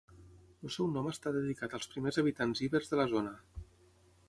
El 0.67 0.71
seu 0.75 0.87
nom 0.93 1.09
està 1.11 1.33
dedicat 1.35 1.77
als 1.79 1.91
primers 1.93 2.19
habitants 2.23 2.65
ibers 2.71 2.91
de 2.95 3.01
la 3.03 3.09
zona. 3.15 3.37